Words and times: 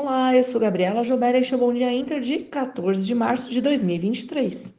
Olá, 0.00 0.32
eu 0.32 0.44
sou 0.44 0.60
Gabriela 0.60 1.02
Jober 1.02 1.34
e 1.34 1.38
este 1.38 1.52
é 1.52 1.56
o 1.56 1.58
Bom 1.58 1.74
Dia 1.74 1.92
Inter 1.92 2.20
de 2.20 2.38
14 2.38 3.04
de 3.04 3.16
março 3.16 3.50
de 3.50 3.60
2023. 3.60 4.72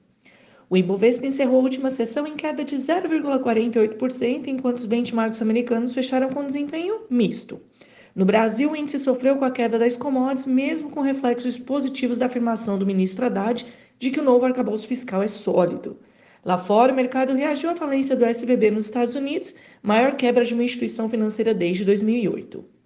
O 0.70 0.78
Ibovespa 0.78 1.28
encerrou 1.28 1.60
a 1.60 1.64
última 1.64 1.90
sessão 1.90 2.26
em 2.26 2.38
queda 2.38 2.64
de 2.64 2.78
0,48%, 2.78 4.48
enquanto 4.48 4.78
os 4.78 4.86
benchmarks 4.86 5.42
americanos 5.42 5.94
fecharam 5.94 6.30
com 6.30 6.48
desempenho 6.48 7.02
misto. 7.10 7.60
No 8.16 8.24
Brasil, 8.24 8.72
o 8.72 8.76
índice 8.78 8.98
sofreu 8.98 9.36
com 9.36 9.44
a 9.44 9.52
queda 9.52 9.78
das 9.78 9.98
commodities, 9.98 10.46
mesmo 10.46 10.90
com 10.90 11.02
reflexos 11.02 11.60
positivos 11.60 12.18
da 12.18 12.28
afirmação 12.28 12.80
do 12.80 12.86
ministro 12.86 13.26
Haddad 13.26 13.66
de 14.00 14.12
que 14.12 14.22
o 14.22 14.24
novo 14.24 14.46
arcabouço 14.46 14.88
fiscal 14.88 15.22
é 15.22 15.28
sólido. 15.28 16.00
Lá 16.46 16.58
fora, 16.58 16.94
o 16.94 16.96
mercado 16.96 17.34
reagiu 17.34 17.70
à 17.72 17.76
falência 17.76 18.16
do 18.16 18.24
SVB 18.26 18.72
nos 18.72 18.86
Estados 18.86 19.16
Unidos, 19.16 19.54
maior 19.84 20.16
quebra 20.16 20.46
de 20.46 20.54
uma 20.54 20.64
instituição 20.64 21.10
financeira 21.10 21.54
desde 21.54 21.84
2008. 21.84 22.79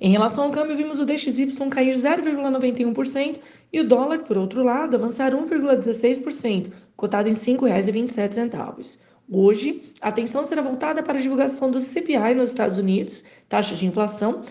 Em 0.00 0.10
relação 0.10 0.44
ao 0.44 0.50
câmbio, 0.50 0.76
vimos 0.76 1.00
o 1.00 1.06
DXY 1.06 1.46
cair 1.70 1.94
0,91% 1.94 3.40
e 3.72 3.80
o 3.80 3.88
dólar, 3.88 4.20
por 4.20 4.36
outro 4.36 4.62
lado, 4.62 4.96
avançar 4.96 5.32
1,16%, 5.32 6.70
cotado 6.96 7.28
em 7.28 7.32
R$ 7.32 7.38
5,27. 7.38 8.98
Hoje, 9.30 9.82
a 10.00 10.08
atenção 10.08 10.44
será 10.44 10.62
voltada 10.62 11.02
para 11.02 11.18
a 11.18 11.22
divulgação 11.22 11.70
do 11.70 11.80
CPI 11.80 12.34
nos 12.34 12.50
Estados 12.50 12.78
Unidos, 12.78 13.24
taxa 13.48 13.74
de 13.74 13.86
inflação, 13.86 14.42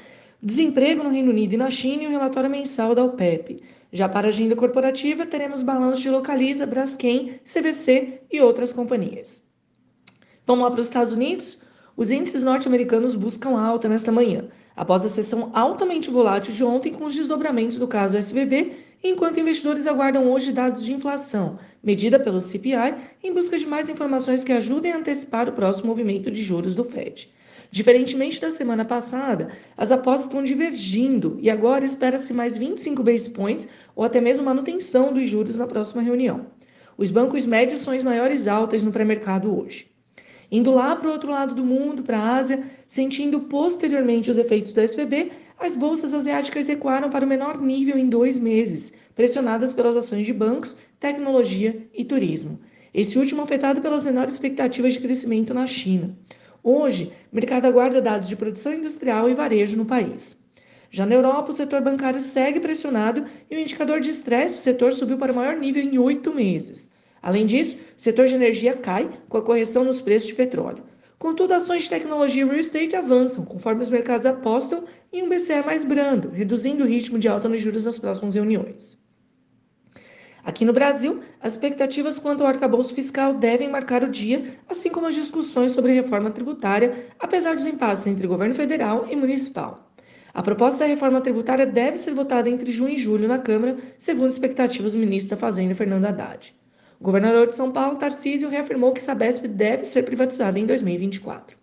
desemprego 0.41 1.04
no 1.04 1.12
Reino 1.12 1.31
Unido 1.31 1.54
e 1.54 1.57
na 1.57 1.70
China 1.70 2.04
e 2.04 2.07
o 2.07 2.12
relatório 2.12 2.49
mensal 2.49 2.93
da 2.93 3.04
OPEP. 3.04 3.62
Já 3.91 4.09
para 4.09 4.27
a 4.27 4.30
agenda 4.30 4.55
corporativa, 4.55 5.26
teremos 5.26 5.63
balanços 5.63 6.02
de 6.02 6.09
Localiza, 6.09 6.66
Braskem, 6.66 7.40
CVC 7.46 8.21
e 8.32 8.41
outras 8.41 8.73
companhias. 8.73 9.43
Vamos 10.46 10.63
lá 10.63 10.71
para 10.71 10.82
os 10.82 10.88
Estados 10.88 11.13
Unidos? 11.13 11.59
Os 11.98 12.12
índices 12.12 12.44
norte-americanos 12.44 13.16
buscam 13.16 13.58
alta 13.58 13.88
nesta 13.88 14.12
manhã, 14.12 14.49
após 14.76 15.05
a 15.05 15.09
sessão 15.09 15.49
altamente 15.54 16.09
volátil 16.09 16.54
de 16.54 16.62
ontem 16.62 16.91
com 16.91 17.05
os 17.05 17.16
desdobramentos 17.16 17.77
do 17.77 17.88
caso 17.88 18.18
SVB, 18.18 18.73
enquanto 19.02 19.40
investidores 19.40 19.88
aguardam 19.88 20.30
hoje 20.30 20.51
dados 20.51 20.84
de 20.84 20.91
inflação, 20.91 21.57
medida 21.82 22.20
pelo 22.20 22.41
CPI, 22.41 22.96
em 23.23 23.34
busca 23.34 23.57
de 23.57 23.66
mais 23.66 23.88
informações 23.88 24.43
que 24.43 24.51
ajudem 24.51 24.91
a 24.91 24.98
antecipar 24.98 25.48
o 25.48 25.54
próximo 25.54 25.88
movimento 25.88 26.29
de 26.29 26.43
juros 26.43 26.76
do 26.76 26.84
Fed. 26.84 27.32
Diferentemente 27.71 28.41
da 28.41 28.51
semana 28.51 28.84
passada, 28.84 29.51
as 29.77 29.90
apostas 29.90 30.26
estão 30.26 30.43
divergindo 30.43 31.38
e 31.41 31.49
agora 31.49 31.85
espera-se 31.85 32.34
mais 32.34 32.57
25 32.57 33.04
base 33.04 33.29
points 33.29 33.70
ou 33.96 34.04
até 34.04 34.20
mesmo 34.20 34.43
manutenção 34.43 35.13
dos 35.13 35.29
juros 35.29 35.55
na 35.55 35.66
próxima 35.66 36.01
reunião. 36.01 36.48
Os 36.98 37.10
bancos 37.10 37.46
médios 37.46 37.79
são 37.79 37.93
as 37.93 38.04
maiores 38.04 38.48
altas 38.48 38.84
no 38.84 38.91
pré-mercado 38.91 39.57
hoje. 39.57 39.95
Indo 40.51 40.71
lá 40.71 40.96
para 40.96 41.10
o 41.10 41.12
outro 41.12 41.32
lado 41.32 41.55
do 41.55 41.63
mundo, 41.63 42.04
para 42.04 42.18
a 42.18 42.35
Ásia, 42.35 42.63
sentindo 42.88 43.41
posteriormente 43.41 44.29
os 44.29 44.38
efeitos 44.38 44.71
do 44.71 44.82
SVB, 44.82 45.32
as 45.57 45.76
bolsas 45.76 46.13
asiáticas 46.13 46.68
recuaram 46.68 47.10
para 47.10 47.26
o 47.26 47.27
menor 47.27 47.62
nível 47.62 47.98
em 47.98 48.10
dois 48.10 48.38
meses, 48.38 48.93
pressionadas 49.16 49.71
pelas 49.71 49.96
ações 49.96 50.26
de 50.26 50.34
bancos, 50.34 50.76
tecnologia 50.99 51.88
e 51.93 52.04
turismo. 52.04 52.60
Esse 52.93 53.18
último 53.18 53.41
afetado 53.41 53.82
pelas 53.82 54.05
menores 54.05 54.34
expectativas 54.34 54.93
de 54.93 54.99
crescimento 54.99 55.54
na 55.54 55.66
China. 55.66 56.18
Hoje, 56.63 57.12
o 57.32 57.35
mercado 57.35 57.66
aguarda 57.66 58.01
dados 58.01 58.27
de 58.27 58.35
produção 58.35 58.73
industrial 58.73 59.29
e 59.29 59.35
varejo 59.35 59.77
no 59.77 59.85
país. 59.85 60.38
Já 60.90 61.05
na 61.05 61.16
Europa, 61.16 61.51
o 61.51 61.54
setor 61.54 61.82
bancário 61.82 62.21
segue 62.21 62.60
pressionado 62.60 63.26
e 63.51 63.55
o 63.55 63.60
indicador 63.60 63.99
de 63.99 64.09
estresse 64.09 64.56
do 64.56 64.62
setor 64.62 64.94
subiu 64.94 65.18
para 65.18 65.34
o 65.34 65.35
maior 65.35 65.57
nível 65.57 65.84
em 65.84 65.97
oito 65.97 66.34
meses. 66.34 66.90
Além 67.25 67.47
disso, 67.47 67.75
o 67.75 68.00
setor 68.00 68.28
de 68.28 68.35
energia 68.35 68.78
cai 68.78 69.09
com 69.28 69.40
a 69.40 69.41
correção 69.41 69.84
nos 69.84 70.00
preços 70.00 70.29
de 70.29 70.35
petróleo. 70.35 70.84
Contudo, 71.18 71.56
ações 71.56 71.81
de 71.81 71.90
tecnologia 71.90 72.44
e 72.44 72.45
real 72.45 72.59
estate 72.59 72.95
avançam, 72.95 73.44
conforme 73.44 73.81
os 73.81 73.90
mercados 73.90 74.28
apostam 74.28 74.84
em 75.12 75.23
um 75.23 75.29
BCE 75.29 75.63
mais 75.66 75.84
brando, 75.84 76.29
reduzindo 76.29 76.84
o 76.84 76.88
ritmo 76.88 77.17
de 77.17 77.28
alta 77.28 77.50
nos 77.50 77.59
juros 77.59 77.84
nas 77.84 77.97
próximas 77.97 78.35
reuniões. 78.35 78.95
Aqui 80.44 80.63
no 80.63 80.72
Brasil, 80.72 81.22
as 81.41 81.53
expectativas 81.53 82.19
quanto 82.19 82.41
ao 82.41 82.47
arcabouço 82.47 82.94
fiscal 82.94 83.34
devem 83.34 83.72
marcar 83.72 84.03
o 84.03 84.12
dia, 84.12 84.59
assim 84.69 84.91
como 84.91 85.07
as 85.07 85.16
discussões 85.16 85.71
sobre 85.71 85.94
reforma 85.94 86.29
tributária, 86.29 87.07
apesar 87.19 87.55
dos 87.55 87.66
impasses 87.66 88.05
entre 88.05 88.27
governo 88.27 88.53
federal 88.53 89.07
e 89.09 89.16
municipal. 89.16 89.91
A 90.31 90.44
proposta 90.44 90.81
da 90.81 90.85
reforma 90.85 91.21
tributária 91.21 91.66
deve 91.66 91.97
ser 91.97 92.13
votada 92.13 92.51
entre 92.51 92.69
junho 92.69 92.94
e 92.94 93.00
julho 93.00 93.27
na 93.27 93.39
Câmara, 93.39 93.77
segundo 93.97 94.29
expectativas 94.29 94.94
do 94.94 95.00
ministro 95.00 95.35
da 95.35 95.41
Fazenda, 95.41 95.73
Fernando 95.73 96.05
Haddad. 96.05 96.53
O 97.00 97.03
governador 97.03 97.47
de 97.47 97.56
São 97.56 97.72
Paulo, 97.72 97.97
Tarcísio, 97.97 98.50
reafirmou 98.50 98.94
que 98.94 99.01
Sabesp 99.01 99.47
deve 99.47 99.83
ser 99.83 100.03
privatizada 100.03 100.57
em 100.57 100.66
2024. 100.66 101.57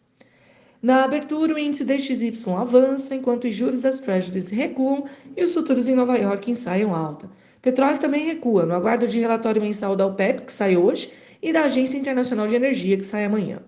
Na 0.83 1.05
abertura, 1.05 1.55
o 1.55 1.59
índice 1.59 1.85
DXY 1.85 2.33
avança, 2.59 3.15
enquanto 3.15 3.45
os 3.45 3.55
juros 3.55 3.83
das 3.83 3.99
Treasuries 3.99 4.51
recuam 4.51 5.05
e 5.37 5.45
os 5.45 5.55
futuros 5.55 5.89
em 5.89 5.95
Nova 5.95 6.19
York 6.19 6.51
ensaiam 6.51 6.95
alta. 6.95 7.31
Petróleo 7.63 7.99
também 7.99 8.27
recua, 8.27 8.67
no 8.67 8.75
aguardo 8.75 9.07
de 9.07 9.21
relatório 9.21 9.63
mensal 9.63 9.95
da 9.95 10.05
OPEP, 10.05 10.43
que 10.43 10.53
sai 10.53 10.77
hoje, 10.77 11.13
e 11.41 11.53
da 11.53 11.63
Agência 11.63 11.97
Internacional 11.97 12.49
de 12.49 12.57
Energia, 12.57 12.97
que 12.97 13.07
sai 13.07 13.25
amanhã. 13.25 13.61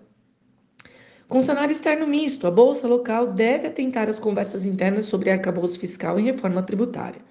Com 1.27 1.41
cenário 1.41 1.71
externo 1.71 2.05
misto, 2.05 2.45
a 2.45 2.51
Bolsa 2.51 2.87
local 2.87 3.27
deve 3.27 3.67
atentar 3.67 4.07
às 4.07 4.19
conversas 4.19 4.65
internas 4.65 5.05
sobre 5.05 5.31
arcabouço 5.31 5.79
fiscal 5.79 6.19
e 6.19 6.23
reforma 6.23 6.61
tributária. 6.61 7.21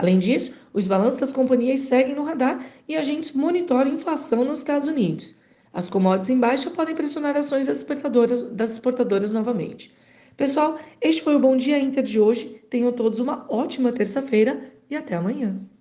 Além 0.00 0.18
disso, 0.18 0.50
os 0.72 0.86
balanços 0.86 1.20
das 1.20 1.30
companhias 1.30 1.80
seguem 1.80 2.14
no 2.14 2.24
radar 2.24 2.64
e 2.88 2.96
agentes 2.96 3.32
monitoram 3.32 3.90
a 3.90 3.94
inflação 3.94 4.46
nos 4.46 4.60
Estados 4.60 4.88
Unidos. 4.88 5.36
As 5.74 5.90
commodities 5.90 6.30
em 6.30 6.40
baixa 6.40 6.70
podem 6.70 6.94
pressionar 6.94 7.36
ações 7.36 7.66
das 7.66 7.76
exportadoras, 7.76 8.44
das 8.44 8.72
exportadoras 8.72 9.30
novamente. 9.30 9.94
Pessoal, 10.38 10.78
este 11.02 11.20
foi 11.20 11.36
o 11.36 11.38
Bom 11.38 11.54
Dia 11.54 11.78
Inter 11.78 12.02
de 12.02 12.18
hoje. 12.18 12.62
Tenham 12.70 12.90
todos 12.92 13.18
uma 13.20 13.44
ótima 13.50 13.92
terça-feira 13.92 14.72
e 14.88 14.96
até 14.96 15.14
amanhã. 15.16 15.60